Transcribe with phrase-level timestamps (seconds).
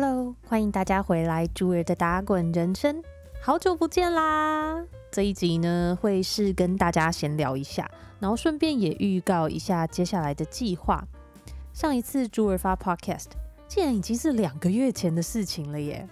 [0.00, 3.02] Hello，欢迎大家回来朱儿的打滚人生，
[3.42, 4.84] 好久不见啦！
[5.10, 11.04] 这一集呢会是跟大家闲聊一下，然后顺便也预告一下接下来的计划。
[11.72, 13.26] 上一次朱儿发 Podcast，
[13.66, 16.08] 竟然已经是两个月前的事情了耶！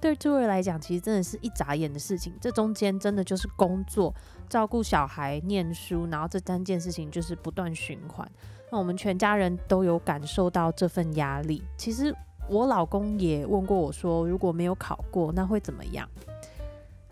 [0.00, 2.32] 对朱儿来讲，其实真的是一眨眼的事情。
[2.40, 4.14] 这中间真的就是工作、
[4.48, 8.26] 照顾小孩、念书，然后这三件事情就是不断循环。
[8.72, 11.62] 那我们全家人都有感受到这份压力。
[11.76, 12.16] 其实
[12.50, 16.08] 我老公也问过我说，如果没有考过，那会怎么样？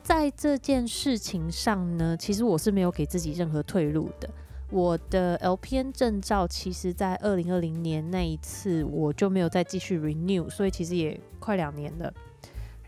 [0.02, 4.28] 在这件事情上呢，其实我是没有给自己任何退路的。
[4.70, 12.12] 我的 LPN 证照，其实在二零二零年那一次我就没有再继续 renew，所以其实也快两年了。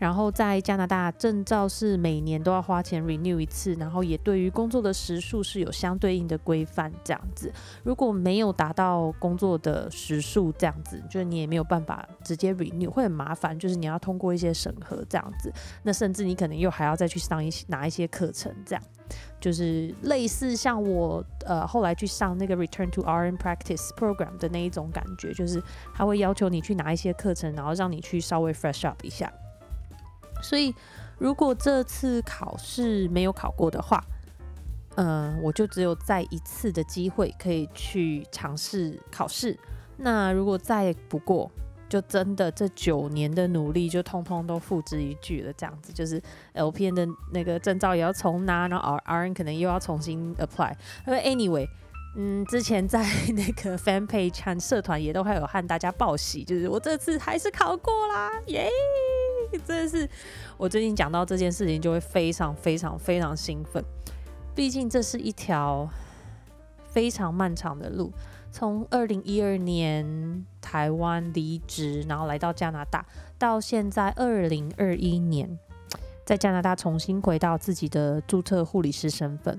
[0.01, 7.53] 然后在加拿大证照是每年都要花钱 renew 一次，然后也对于工作的时数是有相对应的规范这样子。
[7.83, 13.57] 如果没有达到工作的时数这样子，就是你也没有办法直接 renew，会很麻烦。
[13.59, 15.53] 就是你要通过一些审核这样子，
[15.83, 18.83] 那甚至你可能又还要再去上一些拿一些课程，这样
[19.39, 25.61] 就是类似像我呃后来去上那个 Return to RN Practice Program 的那一种感觉，就是
[25.93, 29.31] 他会要求你去拿一些课程，然后让你去稍微 fresh up 一下。
[30.41, 30.73] 所以，
[31.17, 34.03] 如果这次考试没有考过的话，
[34.95, 39.57] 嗯，我就只有再一次的机会可以去尝试考试。
[39.97, 41.49] 那如果再不过，
[41.87, 45.53] 就真的这九年的努力就通通都付之一炬了。
[45.53, 46.21] 这样子，就是
[46.53, 50.73] LPN 的那个证照也要重拿，然后 RN 可能又要重新 apply。
[51.05, 51.67] 因为 anyway，
[52.13, 58.69] 嗯，之前在那个 fan page 和社团也都还有和大家报喜，就是我这次还是考过啦，耶！
[59.65, 60.09] 真的是，
[60.57, 63.83] 我最近讲到这件事情就会非常非常非常兴奋。
[64.53, 65.89] 毕竟这是一条
[66.83, 68.11] 非常漫长的路，
[68.51, 73.05] 从二零一二年台湾离职，然后来到加拿大，
[73.39, 75.57] 到现在二零二一年，
[76.25, 79.57] 在加拿大重新回到自己的注册护理师身份。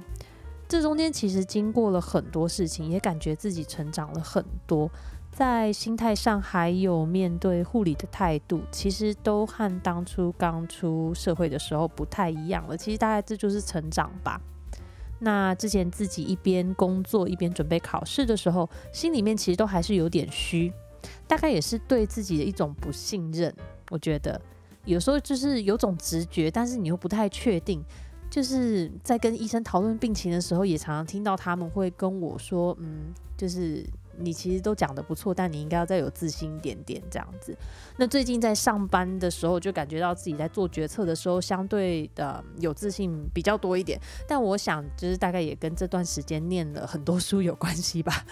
[0.72, 4.90] 这中间其实经过了很多事情，也感觉自己成长了很多。
[5.30, 12.74] 在心态上，还有面对护理的态度，其实都和当初刚出社会的时候不太一样了。
[12.74, 14.40] 其实大概这就是成长吧。
[15.18, 20.72] 那之前自己一边工作一边准备考试的时候，心里面其实都还是有点虚，
[21.28, 23.54] 大概也是对自己的一种不信任。
[23.90, 24.40] 我觉得
[24.86, 27.84] 有时候就是有种直觉，但是你又不太确定。
[28.32, 33.84] 就是在跟医生讨论病情的时候，也常常听到他们会跟我说：“嗯，就是。”
[34.18, 37.56] 你其实都讲的不错，但你应该要再有自信一点点这样子。
[37.96, 43.98] 那最近在上班的时候，就感觉到自己在做决策的时候，相对的有自信比较多一点。
[44.28, 48.22] 但我想，就是大概也跟这段时间念了很多书有关系吧。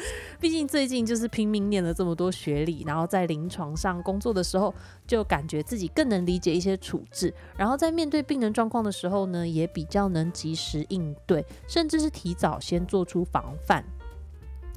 [0.40, 4.74] 毕竟最近就是拼命念了这么多学历，然后在临床上工作的时候，
[5.06, 13.84] 就感觉自己更能理解一些处置，然后在面对病人状况的时候呢，也比较能及时应对，甚至是提早先做出防范。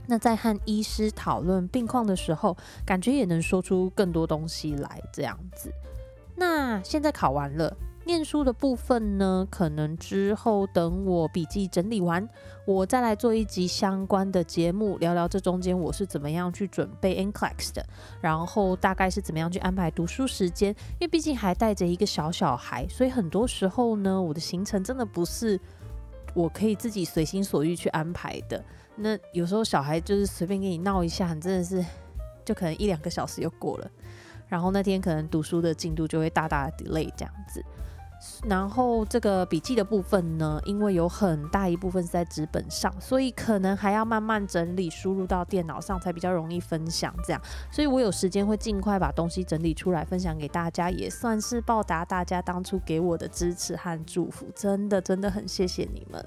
[0.05, 5.71] 那在和医师讨论病况的时候，感觉也能说出更多东西来，这样子。
[6.35, 7.73] 那现在考完了，
[8.05, 12.27] 念书的部分呢，可能之后等我笔记整理完，
[12.65, 17.85] 我再来做一集相关的节目，聊聊这中间我是怎么样去准备 NCLEX 的，
[18.19, 20.69] 然后大概是怎么样去安排读书时间。
[20.71, 25.57] 因为毕竟还带着一个小小孩，所以很多时候呢，我的行程真的不是
[26.33, 28.61] 我可以自己随心所欲去安排的。
[28.95, 31.83] 那有时候小孩就是随便跟你闹一下，你真的是
[32.43, 33.89] 就可能一两个小时又过了，
[34.49, 37.63] 然后那天可能读书的进度就会大大的 delay 这样子。
[38.47, 47.13] 然后这个笔记的部分呢，因为有很大一部分是在纸本上，所以可能还要慢慢整理，输入到电脑上才比较容易分享。
[47.25, 47.41] 这样，
[47.71, 54.47] 所以我有时间会尽快把东西整理出来分享给大家，也算是报答大家当初给我的支持和祝福。
[54.55, 56.23] 真的，真的很谢谢你们。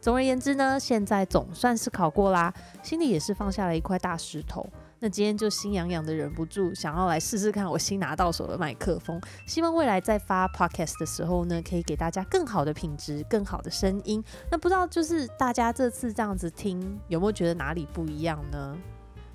[0.00, 2.52] 总而言之呢，现在总算是考过啦，
[2.82, 4.68] 心里也是放下了一块大石头。
[5.04, 14.24] 那今天就心痒痒的，忍不住想要来试试看我新拿到手的麦克风，希望未来在发 podcast 的时候呢，可以给大家更好的品质、更好的声音。
[14.50, 18.78] 那不知道就是大家这次这样子听，有没有觉得哪里不一样呢？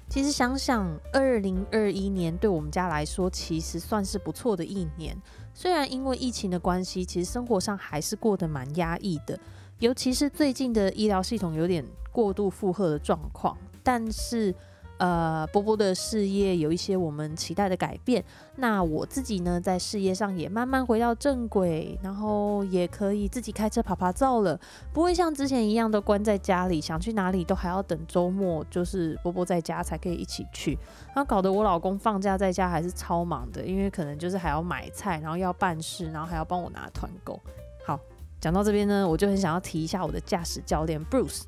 [0.07, 5.15] 其实想想，二零二一年对我们家来说，其实算是不错的一年。
[5.53, 9.39] 虽然因为疫情的关系，其实生活上还是过得蛮压抑的。
[9.77, 14.51] 尤其是最近的医疗系统有点过度负荷的状况，但是
[14.99, 18.23] 呃，波波的事业有一些我们期待的改变。
[18.57, 24.59] 那我自己呢，在事业上也慢慢回到正轨，然后也可以自己开车爬爬照了，
[24.91, 30.77] 不会像之前一样都关在家里，想去哪里都还要等周末，就是波波在家才可以一起去。
[31.07, 37.39] 然后搞得我老公放假在家还是超忙的，因为可能就是还要买菜，然后要办事，然后还要帮我拿团购。
[37.85, 37.97] 好，
[38.41, 41.43] 讲到这边呢，我就很想要提一下我的驾驶教练 Bruce。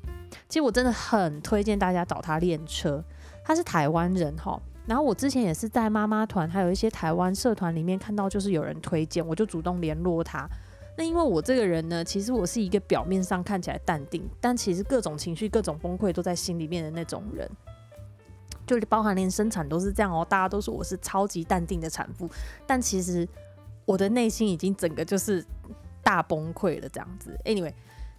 [0.48, 3.04] 其实我真的很推荐大家找他练车。
[3.44, 10.48] 他是台湾人哈，然后我之前也是在妈妈团，还有一些台湾社团里面看到，就是有人推荐，我就主动联络他。
[10.96, 17.50] 那因为我这个人呢，其实我是一个表面上看起来淡定，但其实各种情绪、各种崩溃都在心里面的那种人，
[18.66, 20.24] 就包含连生产都是这样哦。
[20.28, 22.28] 大家都说我是超级淡定的产妇，
[22.66, 23.26] 但其实
[23.84, 25.44] 我的内心已经整个就是
[26.02, 27.36] 大崩溃了这样子。
[27.44, 27.72] Anyway。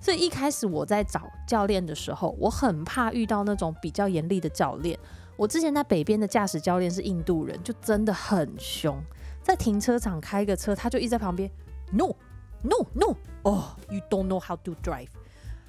[0.04, 5.00] 所以一开始我在找教练的时候，我很怕遇到那种比较严厉的教练。
[5.38, 9.02] 我之前在北边的驾驶教练是印度人，就真的很凶。
[9.42, 11.50] 在停车场开个车，他就一直在旁边
[11.94, 12.14] ，no
[12.64, 15.08] no no，哦，you don't know how to drive，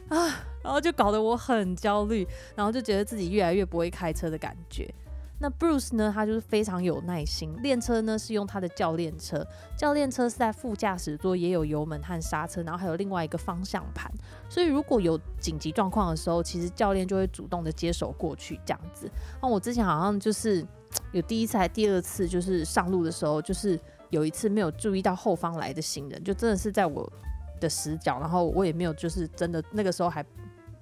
[0.08, 2.26] 啊，然后就搞得我很焦虑，
[2.56, 4.92] 然后就觉得自己越来越不会开车的感觉。
[5.38, 6.10] 那 Bruce 呢？
[6.14, 7.54] 他就是非常有耐心。
[7.60, 9.44] 练车呢是用他的教练车，
[9.76, 14.10] 教练车是在副驾驶座，也有油门和刹车，然后还有另外一个方向盘。
[14.48, 19.10] 所以如果有紧急状况的时候，其实教练就会主动的接手过去这样子。
[19.42, 20.64] 那我之前好像就是
[21.12, 23.78] 有第一次还第二次，就是上路的时候，就是
[24.10, 27.12] 有一次没有注意到后方来的行人，就真的是在我
[27.60, 30.24] 的死角，然后我也没有就是真的那个时候还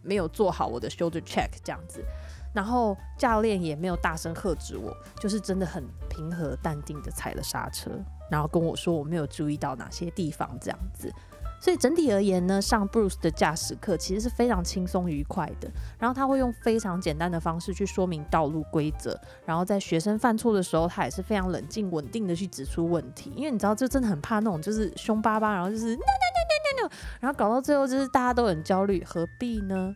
[0.03, 2.05] 没有做好我的 shoulder check 这样子。
[2.53, 7.91] 然后教练也没有大声喝止我，就是真的很平和淡定的踩了刹车，
[8.31, 11.13] 然后跟我说我没有注意到哪些地方这样子。
[11.61, 15.71] 所以整体而言呢，上 Bruce 的驾驶课其实是非常轻松愉快的。
[15.97, 19.17] 然后他会用非常简单的方式去说明道路规则，
[19.47, 23.33] 然后在学生犯错的时候，他也是非常冷静稳定的去指出问题。
[23.37, 26.91] 因为你知道，就真的很怕那种就是凶巴巴，然后就是 no no no no no，
[27.21, 29.95] 然后搞到最后就是大家都很焦虑，何必呢？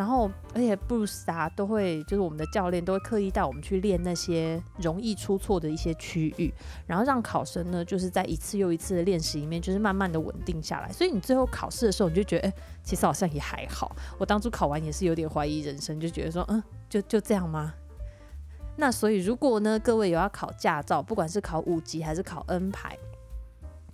[0.00, 6.50] 然后，而且 Bruce 啊，都会就是我们的教练都会刻意带我们去练那些容易出错的一些区域，
[6.86, 10.90] 然后让考生呢，就是在一次又一次的练习里面，就是慢慢的稳定下来。
[10.90, 13.94] 所以你最后考试的时候，你就觉得，哎，其实好像也还好。
[14.16, 17.74] 我当初考完也是有点怀疑人生，就觉得说，嗯，就就这样吗？
[18.76, 22.96] 那所以如果呢，各位有要考驾照，不管是考五级还是考 N 牌。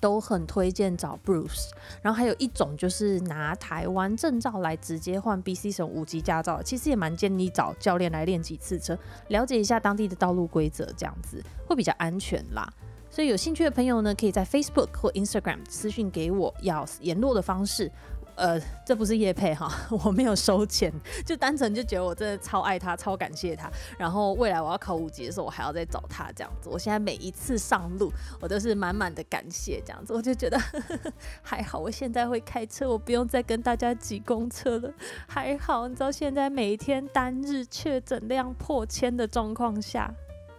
[0.00, 1.70] 都很推荐找 Bruce，
[2.02, 8.98] 然后还有一种就是拿台湾证照来直接换 BC 省五级驾照，其实也蛮建议找教练来练几次车，
[9.28, 12.72] 了解一下当地的道路规则，这样子会比较安全啦。
[13.08, 17.90] 所以有兴趣的朋友呢，可以在 Facebook 或 Instagram 私讯给我要联络的方式。
[18.36, 19.70] 呃，这不是叶配哈，
[20.04, 20.92] 我没有收钱，
[21.24, 23.70] 就单纯就觉得我真的超爱他，超感谢他。
[23.98, 26.68] 然后未来我要考五级的时候，我还要再找他这样子。
[26.68, 30.12] 我现在每一次上路，我都是满满的感谢这样子。
[30.12, 30.60] 我就觉得
[31.42, 34.92] 还好，我现在会开车，我不用再跟大家挤公车了。
[35.26, 40.12] 还好，你知道现在每天单日确诊量破千的状况下，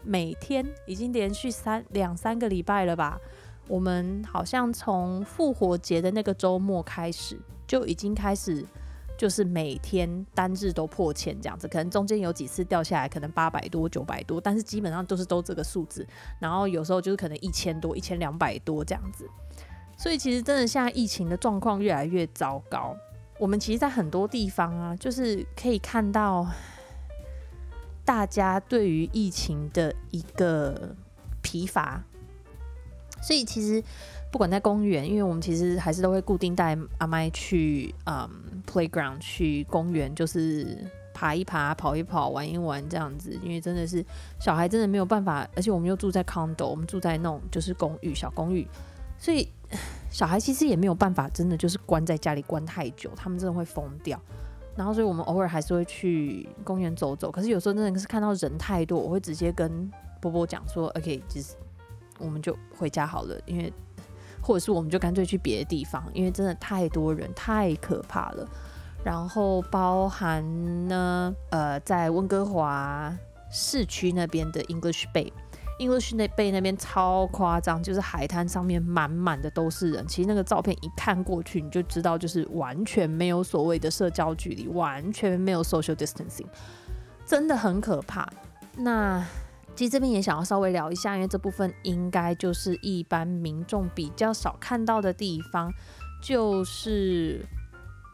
[0.04, 3.20] 每天已经连续三两三个礼拜了吧？
[3.68, 7.40] 我们好像从复活节的那个周末开始。
[7.68, 8.66] 就已经开始，
[9.18, 16.08] 就是每天单日都破千这样子，可能中间有几次掉下来，可能八百多、九百多，但是基本上都是都这个数字。
[16.40, 19.30] 然后有时候就是可能一千多、一千两百多这样子。
[19.98, 22.96] 所以其实真的现在疫情的状况越来越糟糕。
[23.38, 26.48] 我们其实，在很多地方啊，就是可以看到
[28.06, 30.96] 大家对于疫情的一个
[31.42, 32.02] 疲乏。
[33.28, 33.84] 所以其实。
[34.30, 38.30] 不管在公园，因为我们其实还是都会固定带阿麦去，嗯
[38.70, 40.78] ，playground 去公园，就是
[41.14, 43.40] 爬一爬、跑一跑、玩一玩这样子。
[43.42, 44.06] 因为真的是
[44.38, 48.68] 小孩真的没有办法，而且我们又住在 condo，我们住在那种就是公寓、小公寓，
[49.18, 49.48] 所以
[50.12, 54.20] 小孩其实也没有办法，真的就是关在家里关太久，他们真的会疯掉。
[54.76, 57.32] 然后，所以我们偶尔还是会去公园走走。
[57.32, 61.56] 可是有时候真的是看到人太多，我会直接跟波波讲说：“OK，就是
[62.20, 63.72] 我们就回家好了，因为。”
[64.40, 68.48] 或者是我们就干脆去别的地方，因为真的太多人，太可怕了。
[69.04, 73.14] 然后包含呢，呃，在温哥华
[73.52, 80.08] 市区那边的 English Bay，English 那 Bay 那边超夸张，就是海滩上面满满的都是人。
[80.08, 86.48] 其实那个照片一看过去，你就知道，就是完全没有所谓的社交距离，完全没有 social distancing，
[87.26, 88.30] 真的很可怕。
[88.78, 89.26] 那。
[89.78, 95.72] 其实这边也想要稍微聊一下，因为这部分应该就是一般民众比较少看到的地方，
[96.20, 97.46] 就是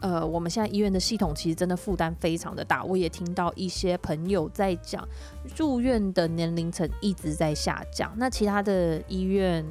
[0.01, 2.83] 呃，我们现在医院的系统其实真的负担非常的大。
[2.83, 5.07] 我也听到一些朋友在讲，
[5.55, 8.13] 住院的年龄层一直在下降。
[8.17, 9.65] 那其他的医院，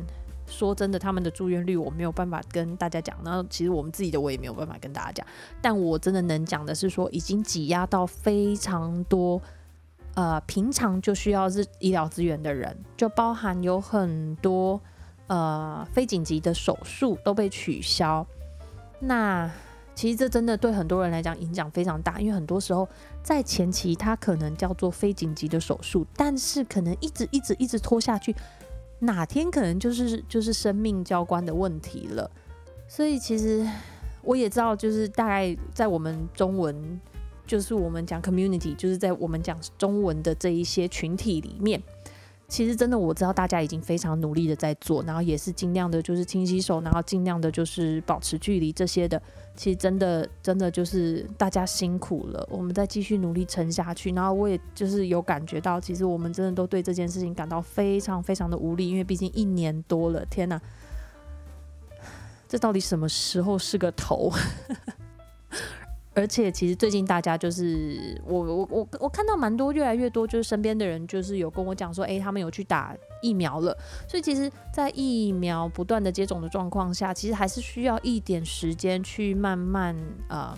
[0.47, 3.15] 说真的，他们的住院率我没有办法跟大家讲。
[3.23, 5.27] 那其实我们自己的我也没有办法跟大家讲。
[5.61, 9.43] 但我真的能讲的是说，已经挤压到非常多，
[10.14, 14.81] 呃，平常就需要是医疗资源的人，就包含有很多
[15.26, 18.26] 呃非紧急的手术都被取消。
[18.99, 19.50] 那
[19.95, 22.88] 其实这真的对很多人来讲影响非常大，因为很多时候
[23.23, 28.35] 在前期他可能叫做非紧急的手术，但是可能一直一直一直拖下去，
[28.99, 32.31] 哪天可能就是就是生命交关的问题了。
[32.87, 33.66] 所以其实
[34.23, 37.00] 我也知道，就是大概在我们中文，
[37.47, 41.83] 就是我们讲 community，就是在我们讲中文的这一些群体里面。
[42.49, 49.21] 其实真的我知道大家已经非常努力的在做，然后也是尽量的，就是勤洗手，然后尽量的就是保持距离这些的。
[49.57, 54.13] 其实真的真的就是大家辛苦了，我们再继续努力撑下去。
[54.13, 60.61] 然后我也就是有感觉到，其实我们真的都对这件事情感到非常非常的无力，因为毕竟一年多了，天哪，
[62.47, 64.31] 这到底什么时候是个头？
[66.14, 73.75] 而且其实最近大家就是我我我我看到蛮多越来越多就是身边的人就是有跟我讲说，哎，他们有去打疫苗了。
[74.07, 79.97] 所以其实，在疫苗不断的接种的状况下，其实还是需要一点时间去慢慢
[80.28, 80.54] 嗯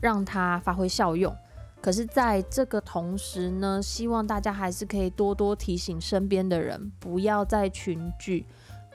[0.00, 1.34] 让它发挥效用。
[1.82, 8.46] 可是，在这个同时呢，希望大家还是可以多多提醒身边的人，不要再群聚，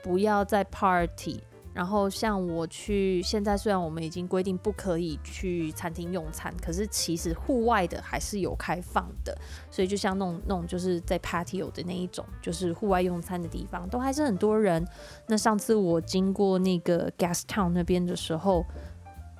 [0.02, 1.40] 不要再 party。
[1.78, 9.32] 然后像我去，现在虽然我们已经规定不可以去餐厅用餐，可是其实户外的还是有开放的。
[9.70, 14.84] 所以就像那种那种就是在 patio 的那一种，就是户外用餐的地方，都还是很多人。
[15.28, 18.66] 那上次我经过那个 Gas Town 那边的时候，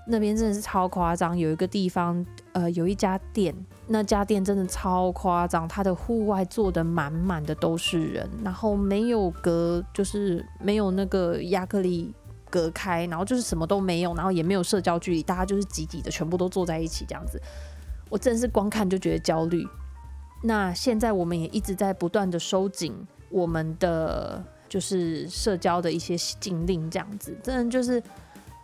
[0.07, 1.37] 那边真的是超夸张。
[1.37, 3.53] 有一个地方，呃，有一家店，
[3.89, 12.15] 那家店真的超夸张，它的户外坐的满满的都是人，然后没有隔，就是没有那个亚克力。
[12.51, 17.41] 隔开，然后就是什么都没有，然后也没有社交距离，大家就是挤挤的，全部都坐在一起这样子。
[18.11, 19.67] 我真的是光看就觉得焦虑。
[20.43, 22.95] 那现在我们也一直在不断的收紧
[23.29, 28.03] 我们的就是社交的一些禁令，这样子，真的就是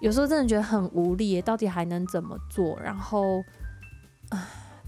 [0.01, 2.79] 有时候真的觉得很无力，到底还能怎么做？
[2.81, 3.43] 然后，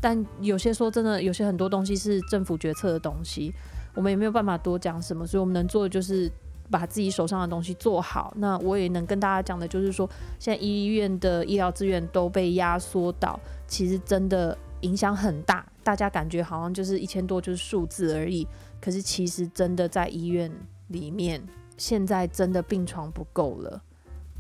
[0.01, 3.53] 但有些说真的，有些很多东西是政府决策的东西，
[3.95, 6.31] 我们也没有办法多讲什么，所以我们能做的就是。
[6.71, 8.33] 把自己手上的东西做好。
[8.37, 10.09] 那我也能跟大家讲的，就是说，
[10.39, 15.65] 现在医院的医疗资源都被压缩到，其实真的影响很大。
[15.83, 18.47] 大家感觉好像就是一千多就是数字而已，
[18.81, 20.51] 可是其实真的在医院
[20.89, 21.41] 里面，
[21.77, 23.81] 现在真的病床不够了。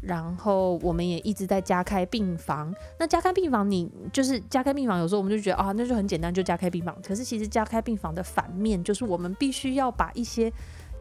[0.00, 2.72] 然后我们也一直在加开病房。
[2.98, 6.96] 那加开病房，你就是加开病房，有时候我们就觉得啊，那就很简单，就加开病房。
[7.02, 10.52] 可是其实加开病房的反面，就是我们必须要把一些。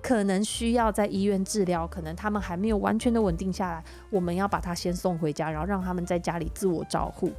[0.05, 7.31] 可能需要在医院治疗，可能他们还没有完全的稳定下来，我们要把他先送回家，然后让他们在家里自我照护，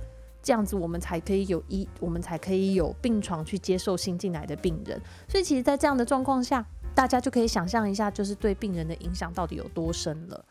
[0.42, 5.00] 这样子我们才可以有医，我们才可以有病床去接受新进来的病人。
[5.28, 10.44] 所以其实，在这样的状况下，大家就可以想象一下，就是对病人的影响到底有多深了。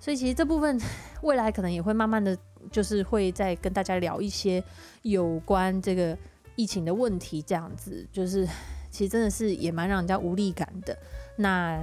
[0.00, 0.76] 所以其实这部分
[1.22, 2.36] 未来可能也会慢慢的
[2.72, 4.60] 就是会再跟大家聊一些
[5.02, 6.18] 有关这个
[6.56, 8.44] 疫情的问题，这样子就是
[8.92, 10.96] 其实真的是也蛮让人家无力感的。
[11.36, 11.82] 那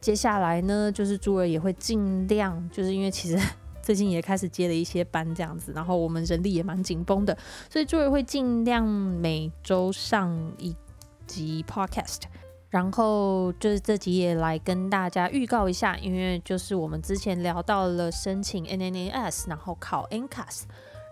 [0.00, 3.38] 接下来呢，就是朱儿也会尽量，就是因为其实
[3.82, 7.36] 最近也开始接了一些班这样子，然后我们人力也蛮紧绷的，
[7.68, 10.74] 所以朱儿会尽量每周上一
[11.26, 12.20] 集 podcast，
[12.70, 20.62] 然后就是这集也来跟大家预告一下，因为就是我们之前聊到了申请 NNAS，然后考 NCAS。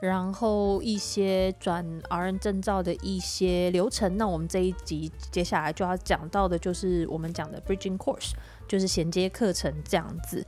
[0.02, 8.32] 然后一些转 RN 证照的一些流程，那我们这一集接下来就要讲到的就是我们讲的 Bridging Course，
[8.66, 10.44] 就是衔接课程这样子。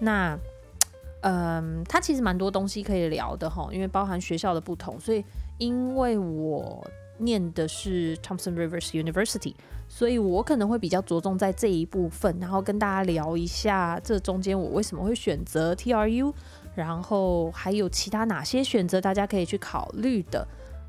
[0.00, 0.38] 那，
[1.24, 5.24] 嗯，它其实蛮多东西可以聊的哈，因为包含学校的不同，所以
[5.56, 9.54] 因为我念的是 Thompson Rivers University，
[9.88, 16.34] 所以我可能会比较着重在这一部分，然后跟大家聊一下这中间我为什么会选择 TRU。
[16.74, 20.46] 然后还有其他哪些选择，大家可以去考虑的？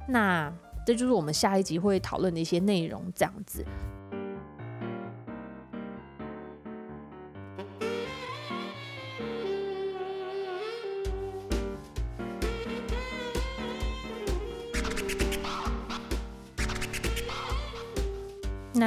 [0.08, 0.52] 那
[0.86, 3.66] 这就是我们下一集会讨论的一些内容，这样子。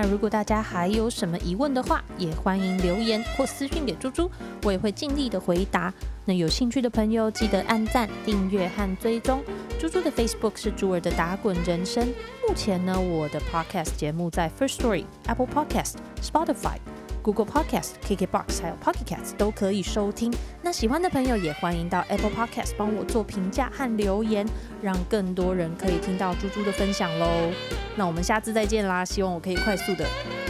[0.06, 4.30] 如果大家还有什么疑问的话，也欢迎留言或私信给猪猪，
[4.62, 5.92] 我也会尽力的回答。
[6.24, 9.42] 那有兴趣的朋友记得按赞、订阅和追踪。
[9.78, 12.06] 猪猪的 Facebook 是猪儿的打滚人生。
[12.48, 16.76] 目前呢，我的 Podcast 节目在 First Story、Apple Podcast、Spotify、
[17.24, 20.30] Google Podcast、KKBox 还有 Pocket Cast 都可以收听。
[20.60, 24.46] 那喜欢的朋友也欢迎到 Apple Podcast 帮我做评价和留言，
[24.82, 27.50] 让更多人可以听到猪猪的分享喽。
[27.96, 29.02] 那我们下次再见啦！
[29.04, 30.04] 希望我可以快速的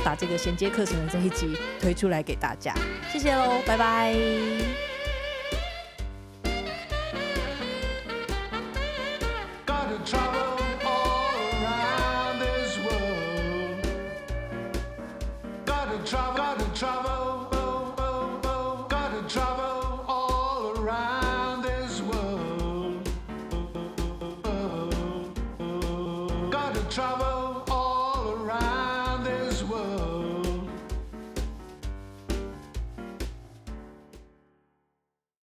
[0.04, 2.74] 把这个衔接课程的这一集推出来给大家。
[3.12, 4.93] 谢谢喽，拜拜。